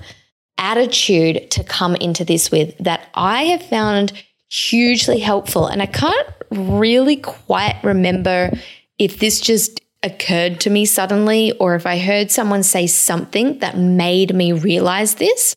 [0.58, 4.12] attitude to come into this with that I have found
[4.50, 5.66] hugely helpful.
[5.66, 8.50] And I can't really quite remember
[8.98, 13.76] if this just occurred to me suddenly or if I heard someone say something that
[13.76, 15.54] made me realize this.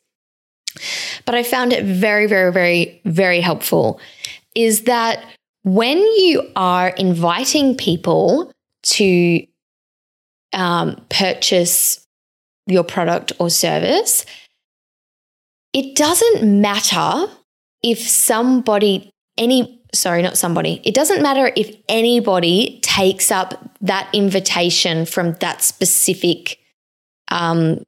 [1.26, 4.00] But I found it very, very, very, very helpful
[4.56, 5.24] is that
[5.64, 8.52] when you are inviting people
[8.84, 9.46] to
[10.54, 12.07] um, purchase
[12.68, 14.26] your product or service,
[15.74, 17.28] it doesn't matter
[17.84, 25.06] if somebody, any, sorry, not somebody, it doesn't matter if anybody takes up that invitation
[25.06, 26.58] from that specific
[27.30, 27.84] um,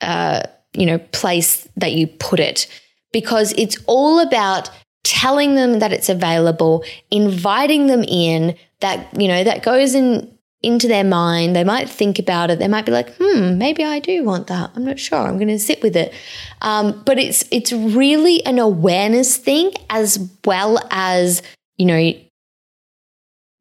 [0.00, 0.42] uh,
[0.74, 2.66] you know, place that you put it
[3.12, 4.70] because it's all about
[5.04, 8.56] telling them that it's available, inviting them in.
[8.80, 10.31] That you know that goes in
[10.62, 11.56] into their mind.
[11.56, 12.58] They might think about it.
[12.58, 14.70] They might be like, "Hmm, maybe I do want that.
[14.74, 15.18] I'm not sure.
[15.18, 16.12] I'm going to sit with it."
[16.60, 21.42] Um, but it's it's really an awareness thing as well as
[21.76, 22.12] you know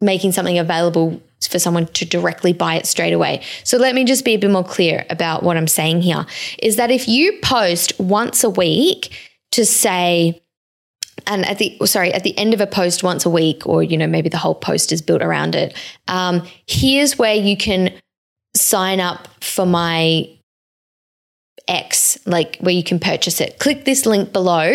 [0.02, 3.42] making something available for someone to directly buy it straight away.
[3.64, 6.26] So let me just be a bit more clear about what I'm saying here
[6.60, 9.12] is that if you post once a week
[9.52, 10.42] to say,
[11.28, 13.98] and at the sorry at the end of a post once a week or you
[13.98, 15.76] know maybe the whole post is built around it
[16.08, 17.94] um, here's where you can
[18.56, 20.28] sign up for my
[21.68, 24.74] x like where you can purchase it click this link below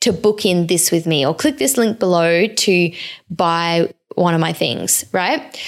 [0.00, 2.92] to book in this with me or click this link below to
[3.28, 5.60] buy one of my things right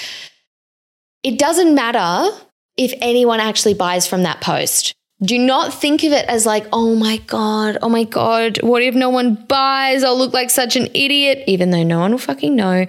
[1.22, 2.30] it doesn't matter
[2.76, 4.94] if anyone actually buys from that post.
[5.22, 8.94] Do not think of it as like, oh my God, oh my God, what if
[8.94, 10.02] no one buys?
[10.02, 12.86] I'll look like such an idiot, even though no one will fucking know.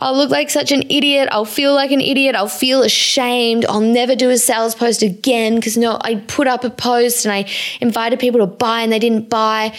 [0.00, 1.28] I'll look like such an idiot.
[1.30, 2.34] I'll feel like an idiot.
[2.34, 3.66] I'll feel ashamed.
[3.66, 7.32] I'll never do a sales post again because no, I put up a post and
[7.34, 7.46] I
[7.82, 9.76] invited people to buy and they didn't buy.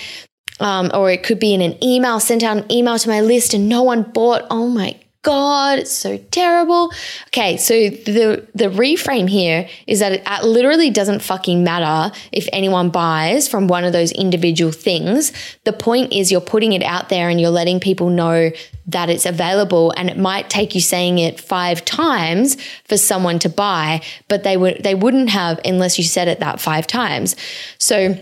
[0.59, 3.55] Um, or it could be in an email, sent out an email to my list
[3.55, 4.45] and no one bought.
[4.51, 6.89] Oh my God, it's so terrible.
[7.27, 12.91] Okay, so the the reframe here is that it literally doesn't fucking matter if anyone
[12.91, 15.33] buys from one of those individual things.
[15.65, 18.51] The point is you're putting it out there and you're letting people know
[18.85, 23.49] that it's available and it might take you saying it 5 times for someone to
[23.49, 27.35] buy, but they would they wouldn't have unless you said it that 5 times.
[27.79, 28.15] So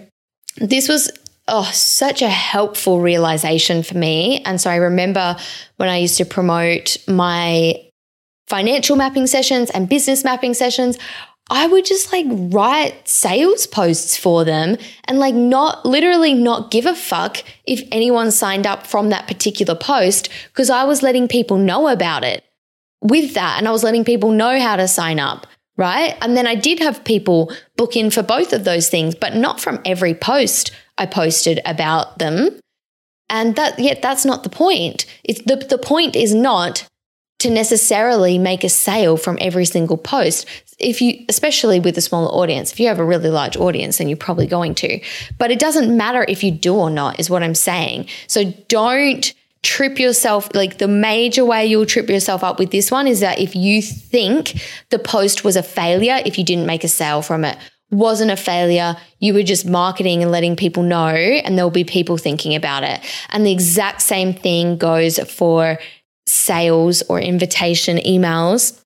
[0.57, 1.11] this was
[1.47, 4.41] oh, such a helpful realization for me.
[4.45, 5.35] And so I remember
[5.77, 7.81] when I used to promote my
[8.47, 10.97] financial mapping sessions and business mapping sessions,
[11.49, 16.87] I would just like write sales posts for them and like not literally not give
[16.87, 21.57] a fuck if anyone signed up from that particular post because I was letting people
[21.57, 22.43] know about it
[23.01, 25.45] with that and I was letting people know how to sign up
[25.77, 26.17] right?
[26.21, 29.59] And then I did have people book in for both of those things, but not
[29.59, 32.59] from every post I posted about them.
[33.29, 35.05] And that yet that's not the point.
[35.23, 36.87] It's the, the point is not
[37.39, 40.47] to necessarily make a sale from every single post.
[40.79, 44.07] If you, especially with a smaller audience, if you have a really large audience, then
[44.07, 45.01] you're probably going to.
[45.37, 48.07] But it doesn't matter if you do or not, is what I'm saying.
[48.27, 53.07] So don't trip yourself like the major way you'll trip yourself up with this one
[53.07, 56.87] is that if you think the post was a failure if you didn't make a
[56.87, 57.57] sale from it
[57.95, 62.17] wasn't a failure you were just marketing and letting people know and there'll be people
[62.17, 65.79] thinking about it and the exact same thing goes for
[66.27, 68.81] sales or invitation emails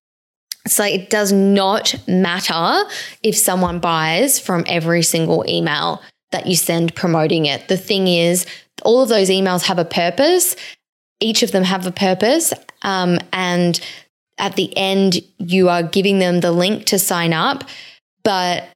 [0.67, 2.87] so it does not matter
[3.23, 7.67] if someone buys from every single email that you send promoting it.
[7.67, 8.45] The thing is,
[8.83, 10.55] all of those emails have a purpose.
[11.19, 12.53] Each of them have a purpose.
[12.81, 13.79] Um, and
[14.37, 17.63] at the end, you are giving them the link to sign up.
[18.23, 18.69] But,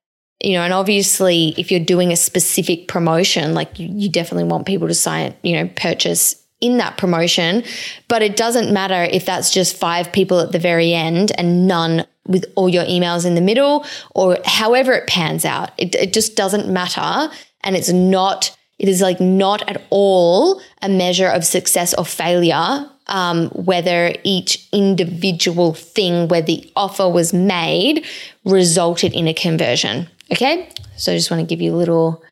[0.44, 4.68] you know, and obviously, if you're doing a specific promotion, like you, you definitely want
[4.68, 7.64] people to sign, you know, purchase in that promotion.
[8.08, 12.06] But it doesn't matter if that's just five people at the very end and none
[12.28, 15.72] with all your emails in the middle or however it pans out.
[15.78, 17.34] It, it just doesn't matter.
[17.62, 22.90] And it's not it is like not at all a measure of success or failure,
[23.08, 28.06] um, whether each individual thing where the offer was made
[28.44, 30.10] resulted in a conversion.
[30.34, 30.68] Okay.
[30.98, 32.24] So I just want to give you a little,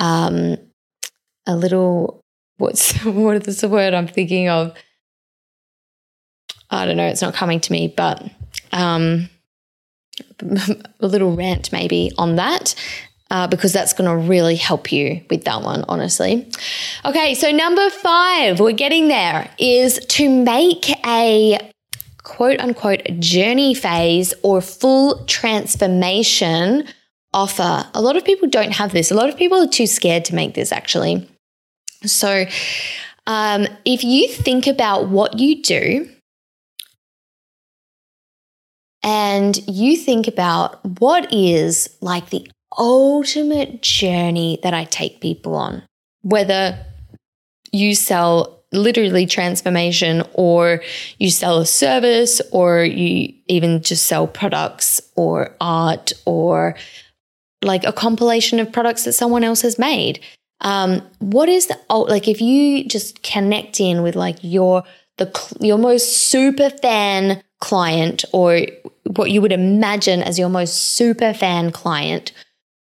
[0.00, 0.56] um,
[1.46, 2.20] a little,
[2.58, 4.76] what's, what is the word I'm thinking of?
[6.70, 7.06] I don't know.
[7.06, 8.28] It's not coming to me, but,
[8.72, 9.28] um,
[10.40, 12.74] a little rant maybe on that
[13.30, 16.50] uh, because that's going to really help you with that one, honestly.
[17.04, 21.70] Okay, so number five, we're getting there, is to make a
[22.24, 26.88] quote unquote journey phase or full transformation
[27.36, 27.88] offer.
[27.94, 29.12] A lot of people don't have this.
[29.12, 31.28] A lot of people are too scared to make this actually.
[32.04, 32.46] So,
[33.28, 36.08] um, if you think about what you do,
[39.02, 45.84] and you think about what is like the ultimate journey that I take people on,
[46.22, 46.84] whether
[47.70, 50.82] you sell literally transformation or
[51.18, 56.74] you sell a service or you even just sell products or art or
[57.62, 60.20] like a compilation of products that someone else has made.
[60.60, 64.84] Um, what is the like if you just connect in with like your
[65.18, 68.62] the your most super fan client or
[69.16, 72.32] what you would imagine as your most super fan client,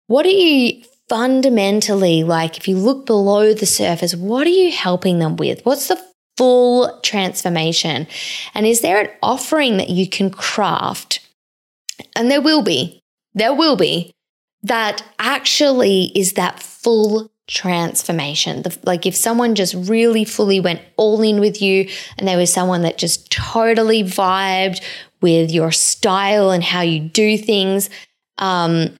[0.07, 5.19] what are you fundamentally like if you look below the surface, what are you helping
[5.19, 5.65] them with?
[5.65, 6.01] What's the
[6.37, 8.07] full transformation?
[8.53, 11.19] And is there an offering that you can craft?
[12.15, 13.01] And there will be,
[13.33, 14.13] there will be
[14.67, 18.61] that actually is that full transformation.
[18.63, 22.51] The, like if someone just really fully went all in with you and there was
[22.51, 24.81] someone that just totally vibed
[25.21, 27.89] with your style and how you do things,
[28.37, 28.95] um,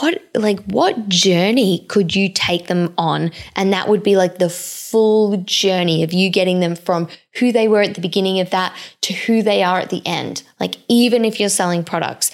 [0.00, 4.50] what like what journey could you take them on and that would be like the
[4.50, 8.76] full journey of you getting them from who they were at the beginning of that
[9.00, 12.30] to who they are at the end like even if you're selling products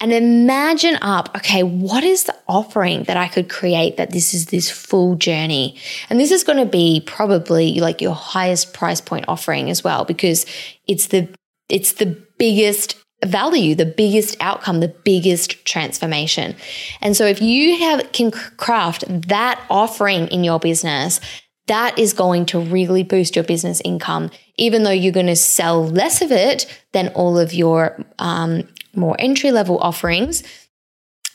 [0.00, 4.46] and imagine up, okay, what is the offering that I could create that this is
[4.46, 5.76] this full journey?
[6.08, 10.04] And this is going to be probably like your highest price point offering as well,
[10.04, 10.46] because
[10.86, 11.28] it's the,
[11.68, 16.54] it's the biggest value, the biggest outcome, the biggest transformation.
[17.00, 21.20] And so if you have can craft that offering in your business,
[21.68, 25.86] that is going to really boost your business income, even though you're going to sell
[25.86, 30.42] less of it than all of your um, more entry level offerings,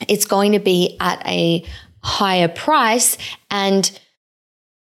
[0.07, 1.65] it's going to be at a
[2.03, 3.17] higher price.
[3.49, 3.89] And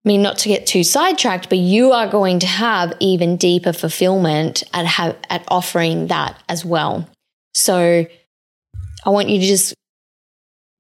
[0.04, 3.72] I mean, not to get too sidetracked, but you are going to have even deeper
[3.72, 7.08] fulfillment at, have, at offering that as well.
[7.54, 8.06] So
[9.06, 9.76] I want you to just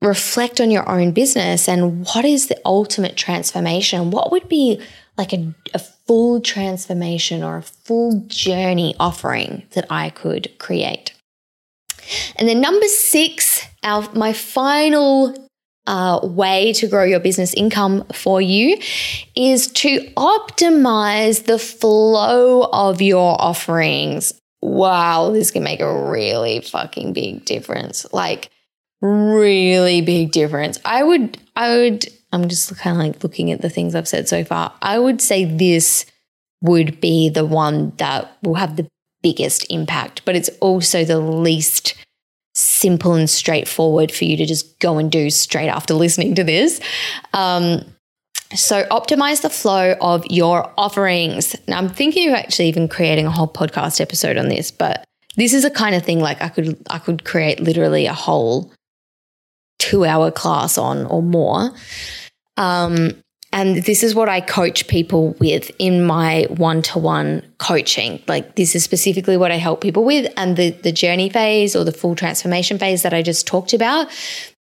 [0.01, 4.11] reflect on your own business and what is the ultimate transformation?
[4.11, 4.81] What would be
[5.17, 11.13] like a, a full transformation or a full journey offering that I could create?
[12.35, 15.35] And then number six, our, my final
[15.87, 18.77] uh, way to grow your business income for you
[19.35, 24.33] is to optimize the flow of your offerings.
[24.61, 28.05] Wow, this can make a really fucking big difference.
[28.13, 28.50] Like,
[29.01, 30.79] really big difference.
[30.85, 34.27] I would, I would, I'm just kind of like looking at the things I've said
[34.27, 34.73] so far.
[34.81, 36.05] I would say this
[36.61, 38.87] would be the one that will have the
[39.23, 41.95] biggest impact, but it's also the least
[42.53, 46.79] simple and straightforward for you to just go and do straight after listening to this.
[47.33, 47.85] Um,
[48.53, 51.55] so optimize the flow of your offerings.
[51.67, 55.05] Now I'm thinking of actually even creating a whole podcast episode on this, but
[55.37, 58.73] this is a kind of thing like I could I could create literally a whole
[59.81, 61.71] two hour class on or more.
[62.55, 63.15] Um,
[63.51, 68.21] and this is what I coach people with in my one to one coaching.
[68.27, 70.31] Like, this is specifically what I help people with.
[70.37, 74.07] And the, the journey phase or the full transformation phase that I just talked about,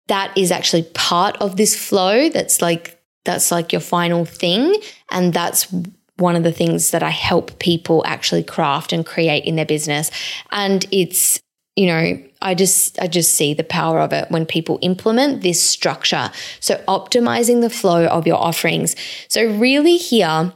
[0.08, 2.30] that is actually part of this flow.
[2.30, 4.76] That's like, that's like your final thing.
[5.10, 5.74] And that's
[6.18, 10.12] one of the things that I help people actually craft and create in their business.
[10.52, 11.40] And it's
[11.76, 15.62] you know, I just I just see the power of it when people implement this
[15.62, 16.32] structure.
[16.60, 18.96] So optimizing the flow of your offerings.
[19.28, 20.54] So really here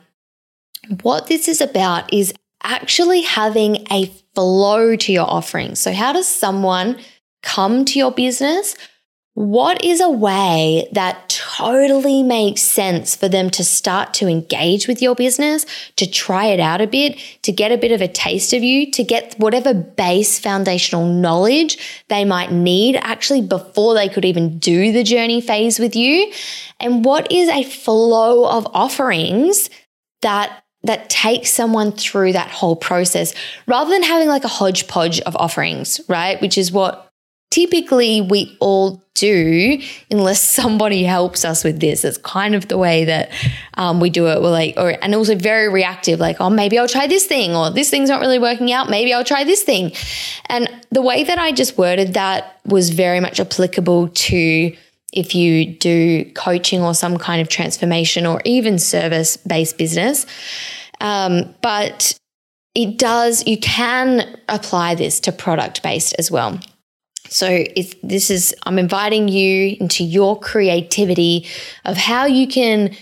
[1.01, 5.80] what this is about is actually having a flow to your offerings.
[5.80, 6.97] So how does someone
[7.43, 8.76] come to your business
[9.36, 15.01] what is a way that totally makes sense for them to start to engage with
[15.01, 15.65] your business,
[15.95, 18.91] to try it out a bit, to get a bit of a taste of you,
[18.91, 21.77] to get whatever base foundational knowledge
[22.09, 26.32] they might need actually before they could even do the journey phase with you?
[26.80, 29.69] And what is a flow of offerings
[30.21, 33.34] that that takes someone through that whole process
[33.67, 36.41] rather than having like a hodgepodge of offerings, right?
[36.41, 37.09] Which is what
[37.51, 42.05] typically we all do unless somebody helps us with this.
[42.05, 43.31] It's kind of the way that
[43.73, 44.41] um, we do it.
[44.41, 47.69] We're like, or, and also very reactive, like, oh, maybe I'll try this thing, or
[47.69, 48.89] this thing's not really working out.
[48.89, 49.91] Maybe I'll try this thing.
[50.45, 54.75] And the way that I just worded that was very much applicable to
[55.11, 60.25] if you do coaching or some kind of transformation or even service based business.
[61.01, 62.17] Um, but
[62.75, 66.59] it does, you can apply this to product based as well.
[67.30, 71.47] So if this is, I'm inviting you into your creativity
[71.86, 72.95] of how you can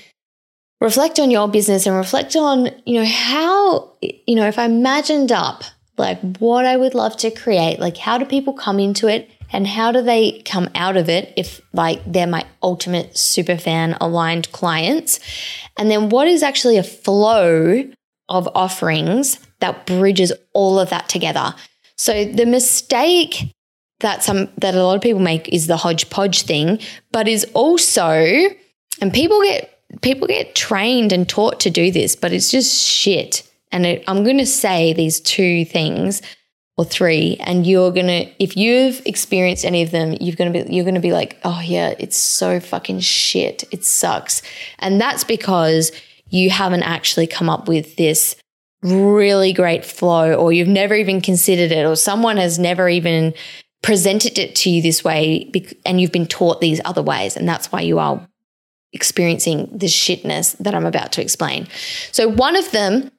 [0.79, 5.31] reflect on your business and reflect on, you know, how, you know, if I imagined
[5.31, 5.63] up
[5.97, 9.65] like what I would love to create, like how do people come into it and
[9.65, 14.51] how do they come out of it if like they're my ultimate super fan aligned
[14.51, 15.19] clients?
[15.77, 17.89] And then what is actually a flow
[18.29, 21.55] of offerings that bridges all of that together?
[21.95, 23.55] So the mistake
[23.99, 26.79] that some that a lot of people make is the hodgepodge thing,
[27.11, 28.49] but is also
[29.01, 33.43] and people get people get trained and taught to do this, but it's just shit.
[33.71, 36.21] And it, I'm going to say these two things
[36.77, 40.85] or three and you're gonna if you've experienced any of them you're gonna be you're
[40.85, 44.43] gonna be like oh yeah it's so fucking shit it sucks
[44.79, 45.91] and that's because
[46.29, 48.35] you haven't actually come up with this
[48.83, 53.33] really great flow or you've never even considered it or someone has never even
[53.87, 55.49] presented it to you this way
[55.85, 58.19] and you've been taught these other ways and that's why you are
[58.91, 61.69] experiencing this shitness that I'm about to explain.
[62.11, 63.09] So one of them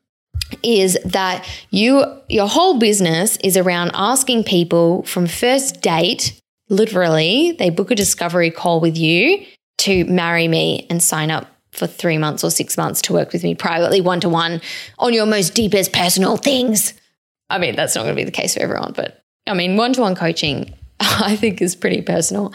[0.62, 6.38] is that you your whole business is around asking people from first date,
[6.68, 9.46] literally, they book a discovery call with you
[9.78, 13.42] to marry me and sign up for 3 months or 6 months to work with
[13.42, 14.60] me privately one to one
[14.98, 16.92] on your most deepest personal things.
[17.48, 19.92] I mean, that's not going to be the case for everyone, but I mean, one
[19.94, 22.52] to one coaching I think is pretty personal.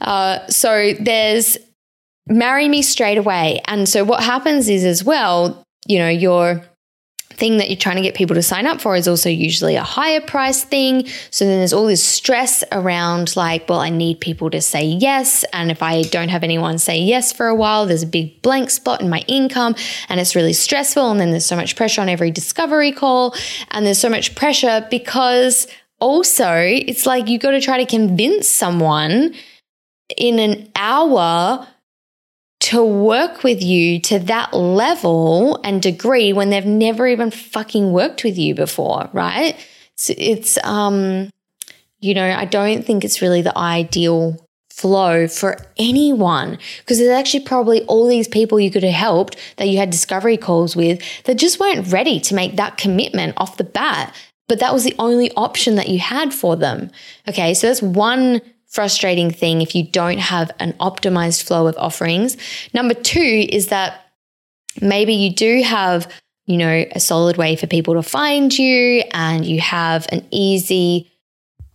[0.00, 1.58] Uh, so there's
[2.26, 3.60] marry me straight away.
[3.66, 6.64] And so what happens is as well, you know, your
[7.36, 9.82] thing that you're trying to get people to sign up for is also usually a
[9.82, 11.06] higher price thing.
[11.30, 15.44] So then there's all this stress around like, well, I need people to say yes.
[15.52, 18.70] And if I don't have anyone say yes for a while, there's a big blank
[18.70, 19.74] spot in my income
[20.08, 21.10] and it's really stressful.
[21.10, 23.34] And then there's so much pressure on every discovery call.
[23.72, 25.66] And there's so much pressure because
[26.00, 29.34] also it's like you got to try to convince someone
[30.16, 31.66] in an hour
[32.60, 38.24] to work with you to that level and degree when they've never even fucking worked
[38.24, 39.56] with you before, right?
[39.96, 41.30] So it's um
[42.00, 47.44] you know, I don't think it's really the ideal flow for anyone because there's actually
[47.44, 51.36] probably all these people you could have helped that you had discovery calls with that
[51.36, 54.14] just weren't ready to make that commitment off the bat
[54.48, 56.90] but that was the only option that you had for them
[57.28, 58.40] okay so that's one
[58.74, 62.36] frustrating thing if you don't have an optimized flow of offerings.
[62.74, 64.10] Number two is that
[64.82, 66.10] maybe you do have,
[66.46, 71.08] you know, a solid way for people to find you and you have an easy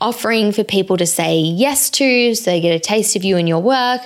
[0.02, 3.48] offering for people to say yes to so they get a taste of you and
[3.48, 4.02] your work,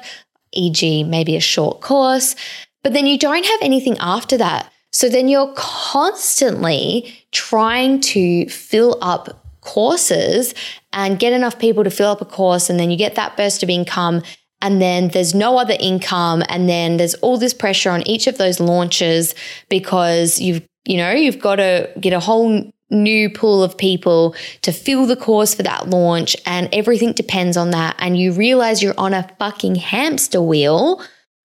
[0.51, 2.35] e.g., maybe a short course.
[2.83, 4.71] But then you don't have anything after that.
[4.93, 10.53] So then you're constantly trying to fill up courses
[10.91, 12.69] and get enough people to fill up a course.
[12.69, 14.21] And then you get that burst of income.
[14.61, 16.43] And then there's no other income.
[16.47, 19.35] And then there's all this pressure on each of those launches
[19.67, 24.71] because you've, you know, you've got to get a whole new pool of people to
[24.71, 26.37] fill the course for that launch.
[26.45, 27.95] And everything depends on that.
[27.97, 31.01] And you realize you're on a fucking hamster wheel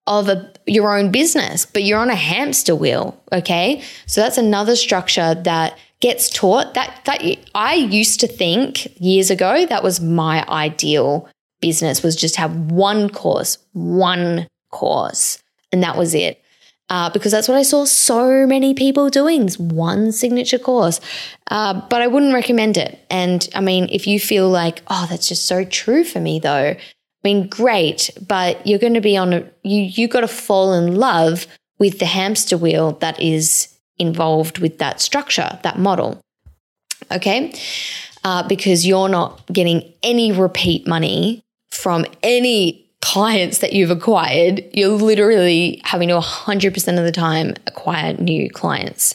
[0.09, 3.23] of a, your own business, but you're on a hamster wheel.
[3.31, 3.83] Okay.
[4.07, 7.23] So that's another structure that gets taught that that
[7.55, 11.29] I used to think years ago that was my ideal
[11.61, 15.43] business was just have one course, one course,
[15.73, 16.43] and that was it.
[16.91, 21.03] Uh, because that's what I saw so many people doing, one signature course.
[21.51, 22.99] Uh, but I wouldn't recommend it.
[23.11, 26.77] And I mean, if you feel like, oh, that's just so true for me, though,
[27.29, 30.97] mean, great, but you're going to be on a, you, you got to fall in
[30.97, 31.47] love
[31.79, 36.21] with the hamster wheel that is involved with that structure, that model.
[37.13, 37.53] Okay.
[38.25, 44.65] Uh, because you're not getting any repeat money from any clients that you've acquired.
[44.73, 49.15] You're literally having to 100% of the time acquire new clients.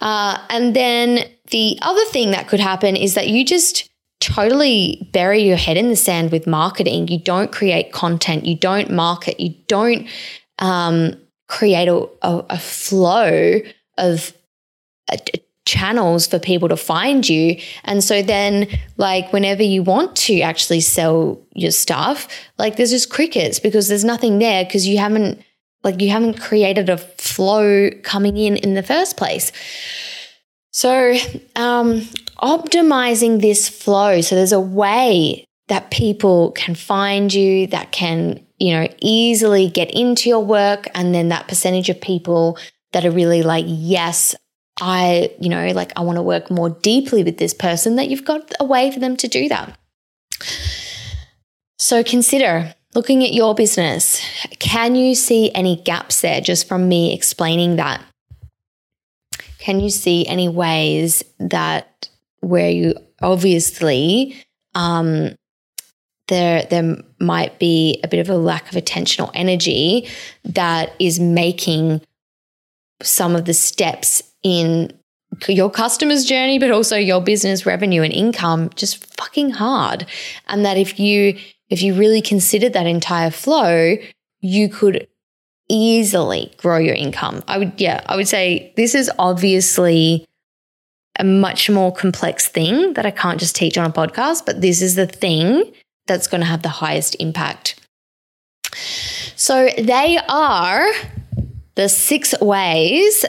[0.00, 3.87] Uh, and then the other thing that could happen is that you just
[4.20, 7.08] totally bury your head in the sand with marketing.
[7.08, 10.08] You don't create content, you don't market, you don't
[10.58, 11.14] um,
[11.46, 13.60] create a, a, a flow
[13.96, 14.32] of
[15.10, 15.16] uh,
[15.64, 17.60] channels for people to find you.
[17.84, 18.66] And so then,
[18.96, 22.26] like, whenever you want to actually sell your stuff,
[22.58, 25.42] like, there's just crickets because there's nothing there because you haven't,
[25.84, 29.52] like, you haven't created a flow coming in in the first place.
[30.70, 31.16] So,
[31.54, 32.08] um,
[32.40, 34.20] optimizing this flow.
[34.20, 39.90] So, there's a way that people can find you, that can, you know, easily get
[39.90, 40.88] into your work.
[40.94, 42.58] And then that percentage of people
[42.92, 44.34] that are really like, yes,
[44.80, 48.24] I, you know, like I want to work more deeply with this person, that you've
[48.24, 49.76] got a way for them to do that.
[51.78, 54.20] So consider looking at your business.
[54.58, 58.02] Can you see any gaps there just from me explaining that?
[59.58, 62.08] Can you see any ways that
[62.40, 65.34] where you obviously um,
[66.28, 70.08] there there might be a bit of a lack of attention or energy
[70.44, 72.00] that is making
[73.02, 74.92] some of the steps in
[75.46, 80.06] your customer's journey, but also your business revenue and income just fucking hard.
[80.46, 83.96] And that if you if you really considered that entire flow,
[84.40, 85.06] you could
[85.68, 87.42] easily grow your income.
[87.46, 90.26] I would, yeah, I would say this is obviously
[91.18, 94.80] a much more complex thing that I can't just teach on a podcast, but this
[94.82, 95.72] is the thing
[96.06, 97.80] that's going to have the highest impact.
[99.36, 100.88] So they are
[101.74, 103.24] the six ways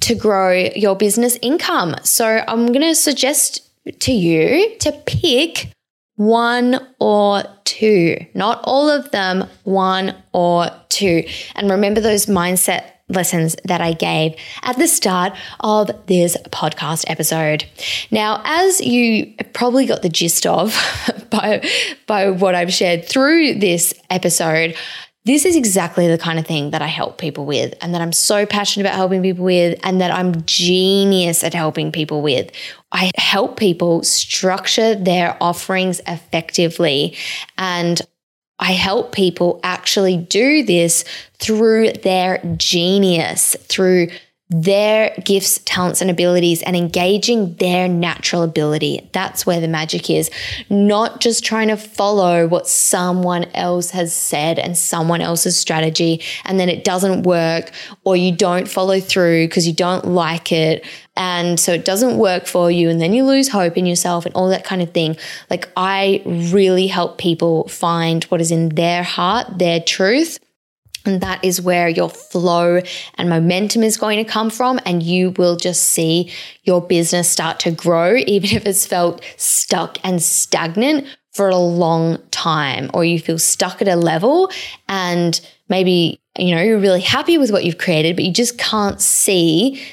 [0.00, 1.96] to grow your business income.
[2.02, 3.62] So I'm going to suggest
[4.00, 5.70] to you to pick
[6.16, 11.24] one or two, not all of them, one or two.
[11.54, 17.64] And remember those mindset lessons that I gave at the start of this podcast episode.
[18.10, 20.74] Now, as you probably got the gist of
[21.30, 21.68] by,
[22.06, 24.74] by what I've shared through this episode,
[25.26, 28.12] this is exactly the kind of thing that I help people with, and that I'm
[28.12, 32.50] so passionate about helping people with, and that I'm genius at helping people with.
[32.92, 37.16] I help people structure their offerings effectively,
[37.56, 38.02] and
[38.58, 41.04] I help people actually do this
[41.38, 44.08] through their genius, through
[44.50, 49.08] their gifts, talents, and abilities and engaging their natural ability.
[49.12, 50.30] That's where the magic is.
[50.68, 56.60] Not just trying to follow what someone else has said and someone else's strategy, and
[56.60, 57.70] then it doesn't work,
[58.04, 60.84] or you don't follow through because you don't like it.
[61.16, 64.34] And so it doesn't work for you, and then you lose hope in yourself and
[64.34, 65.16] all that kind of thing.
[65.48, 70.38] Like, I really help people find what is in their heart, their truth
[71.04, 72.80] and that is where your flow
[73.14, 74.80] and momentum is going to come from.
[74.86, 76.32] And you will just see
[76.62, 82.18] your business start to grow, even if it's felt stuck and stagnant for a long
[82.30, 84.50] time, or you feel stuck at a level
[84.88, 89.00] and maybe, you know, you're really happy with what you've created, but you just can't
[89.00, 89.84] see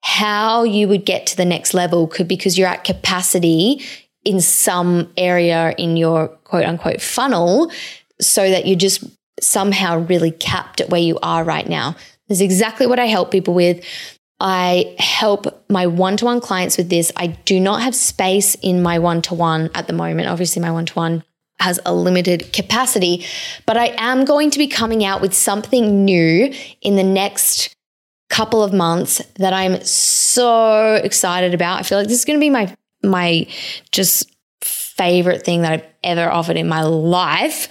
[0.00, 3.82] how you would get to the next level could because you're at capacity
[4.24, 7.70] in some area in your quote unquote funnel
[8.20, 9.04] so that you're just
[9.40, 11.96] somehow really capped at where you are right now.
[12.28, 13.84] This is exactly what I help people with.
[14.38, 17.10] I help my one to one clients with this.
[17.16, 20.28] I do not have space in my one to one at the moment.
[20.28, 21.24] Obviously, my one to one
[21.58, 23.24] has a limited capacity,
[23.64, 27.74] but I am going to be coming out with something new in the next
[28.28, 31.80] couple of months that I'm so excited about.
[31.80, 33.46] I feel like this is going to be my my
[33.92, 34.30] just
[34.62, 37.68] favorite thing that I've ever offered in my life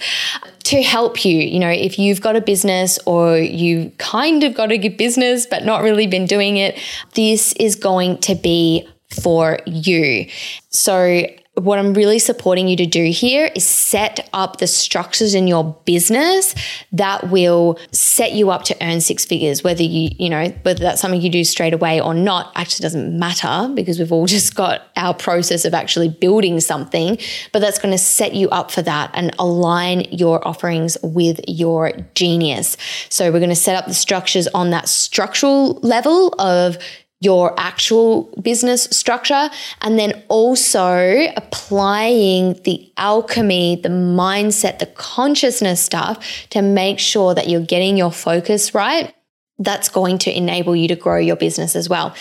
[0.66, 1.38] to help you.
[1.38, 5.46] You know, if you've got a business or you kind of got a good business
[5.46, 6.76] but not really been doing it,
[7.14, 8.88] this is going to be
[9.22, 10.28] for you.
[10.70, 11.24] So
[11.56, 15.64] what I'm really supporting you to do here is set up the structures in your
[15.86, 16.54] business
[16.92, 19.64] that will set you up to earn six figures.
[19.64, 23.18] Whether you, you know, whether that's something you do straight away or not actually doesn't
[23.18, 27.16] matter because we've all just got our process of actually building something,
[27.52, 31.92] but that's going to set you up for that and align your offerings with your
[32.14, 32.76] genius.
[33.08, 36.76] So we're going to set up the structures on that structural level of
[37.20, 39.48] your actual business structure
[39.80, 47.48] and then also applying the alchemy, the mindset, the consciousness stuff to make sure that
[47.48, 49.14] you're getting your focus right.
[49.58, 52.14] That's going to enable you to grow your business as well.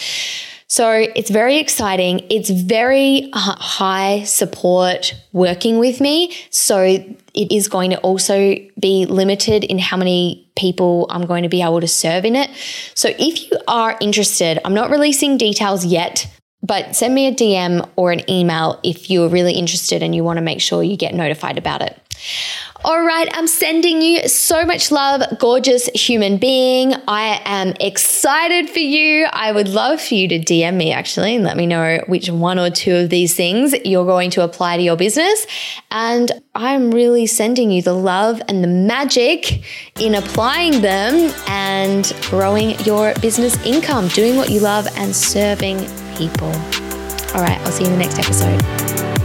[0.68, 2.26] So it's very exciting.
[2.30, 6.36] It's very high support working with me.
[6.50, 11.50] So it is going to also be limited in how many people I'm going to
[11.50, 12.50] be able to serve in it.
[12.96, 16.28] So if you are interested, I'm not releasing details yet.
[16.64, 20.38] But send me a DM or an email if you're really interested and you want
[20.38, 22.02] to make sure you get notified about it.
[22.86, 26.94] All right, I'm sending you so much love, gorgeous human being.
[27.08, 29.26] I am excited for you.
[29.34, 32.60] I would love for you to DM me actually and let me know which one
[32.60, 35.48] or two of these things you're going to apply to your business.
[35.90, 39.64] And I'm really sending you the love and the magic
[40.00, 45.80] in applying them and growing your business income, doing what you love and serving
[46.18, 46.50] people.
[47.34, 49.25] All right, I'll see you in the next episode.